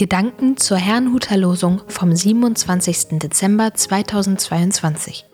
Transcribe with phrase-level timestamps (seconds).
[0.00, 3.18] Gedanken zur Herrnhuter Losung vom 27.
[3.18, 5.26] Dezember 2022.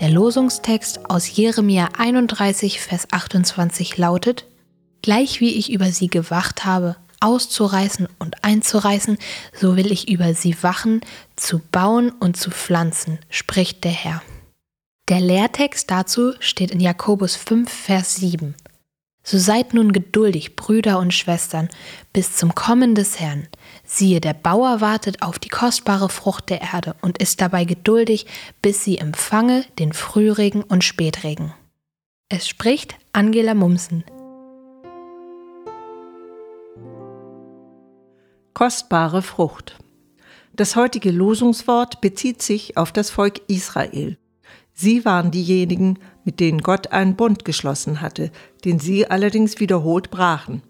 [0.00, 4.46] Der Losungstext aus Jeremia 31, Vers 28 lautet:
[5.00, 9.16] Gleich wie ich über sie gewacht habe, auszureißen und einzureißen,
[9.54, 11.02] so will ich über sie wachen,
[11.36, 14.22] zu bauen und zu pflanzen, spricht der Herr.
[15.08, 18.56] Der Lehrtext dazu steht in Jakobus 5, Vers 7.
[19.22, 21.68] So seid nun geduldig, Brüder und Schwestern,
[22.12, 23.48] bis zum Kommen des Herrn.
[23.84, 28.26] Siehe, der Bauer wartet auf die kostbare Frucht der Erde und ist dabei geduldig,
[28.62, 31.52] bis sie empfange den Frühregen und Spätregen.
[32.28, 34.04] Es spricht Angela Mumsen.
[38.54, 39.78] Kostbare Frucht.
[40.54, 44.18] Das heutige Losungswort bezieht sich auf das Volk Israel.
[44.72, 48.30] Sie waren diejenigen, mit denen Gott einen Bund geschlossen hatte,
[48.64, 50.62] den sie allerdings wiederholt brachen.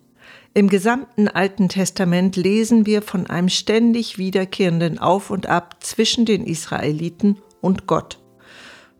[0.52, 6.44] Im gesamten Alten Testament lesen wir von einem ständig wiederkehrenden Auf und Ab zwischen den
[6.44, 8.18] Israeliten und Gott.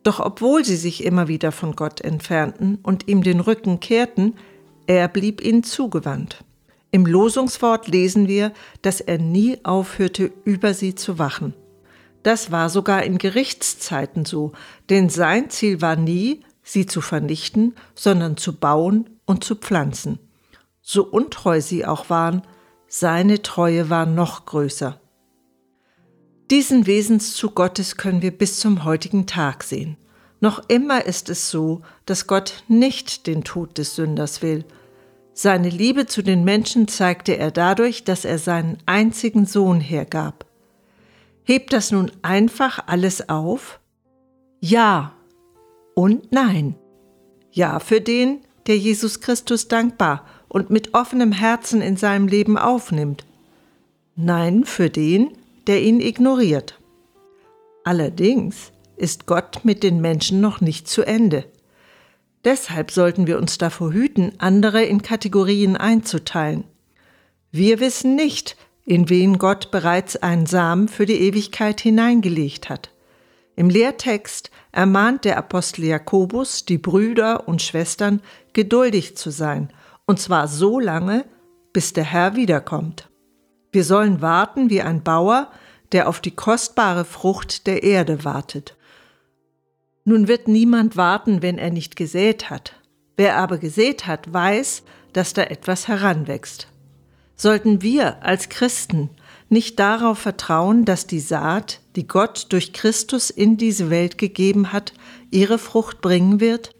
[0.02, 4.34] Doch obwohl sie sich immer wieder von Gott entfernten und ihm den Rücken kehrten,
[4.86, 6.44] er blieb ihnen zugewandt.
[6.92, 8.52] Im Losungswort lesen wir,
[8.83, 11.55] dass er nie aufhörte, über sie zu wachen.
[12.22, 14.52] Das war sogar in Gerichtszeiten so,
[14.89, 20.18] denn sein Ziel war nie, sie zu vernichten, sondern zu bauen und zu pflanzen.
[20.80, 22.42] So untreu sie auch waren,
[22.86, 25.00] seine Treue war noch größer.
[26.50, 29.96] Diesen Wesenszug Gottes können wir bis zum heutigen Tag sehen.
[30.40, 34.64] Noch immer ist es so, dass Gott nicht den Tod des Sünders will.
[35.32, 40.46] Seine Liebe zu den Menschen zeigte er dadurch, dass er seinen einzigen Sohn hergab.
[41.44, 43.80] Hebt das nun einfach alles auf?
[44.60, 45.14] Ja
[45.94, 46.77] und nein.
[47.50, 53.24] Ja für den, der Jesus Christus dankbar und mit offenem Herzen in seinem Leben aufnimmt.
[54.16, 55.33] Nein für den,
[55.66, 56.78] der ihn ignoriert.
[57.84, 61.46] Allerdings ist Gott mit den Menschen noch nicht zu Ende.
[62.45, 66.64] Deshalb sollten wir uns davor hüten, andere in Kategorien einzuteilen.
[67.51, 72.90] Wir wissen nicht, in wen Gott bereits einen Samen für die Ewigkeit hineingelegt hat.
[73.60, 78.22] Im Lehrtext ermahnt der Apostel Jakobus die Brüder und Schwestern,
[78.54, 79.70] geduldig zu sein,
[80.06, 81.26] und zwar so lange,
[81.74, 83.10] bis der Herr wiederkommt.
[83.70, 85.50] Wir sollen warten wie ein Bauer,
[85.92, 88.78] der auf die kostbare Frucht der Erde wartet.
[90.06, 92.77] Nun wird niemand warten, wenn er nicht gesät hat.
[93.18, 96.66] Wer aber gesät hat, weiß, dass da etwas heranwächst.
[97.36, 99.10] Sollten wir als Christen
[99.50, 104.92] nicht darauf vertrauen, dass die Saat, die Gott durch Christus in diese Welt gegeben hat,
[105.30, 106.74] ihre Frucht bringen wird?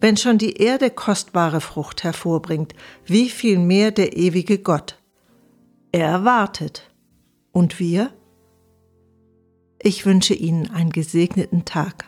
[0.00, 4.98] Wenn schon die Erde kostbare Frucht hervorbringt, wie viel mehr der ewige Gott?
[5.90, 6.90] Er wartet.
[7.50, 8.12] Und wir?
[9.80, 12.04] Ich wünsche Ihnen einen gesegneten Tag.